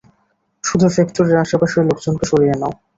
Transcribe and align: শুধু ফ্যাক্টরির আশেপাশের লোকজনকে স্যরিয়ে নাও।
শুধু 0.63 0.85
ফ্যাক্টরির 0.95 1.41
আশেপাশের 1.43 1.83
লোকজনকে 1.89 2.25
স্যরিয়ে 2.29 2.55
নাও। 2.61 2.73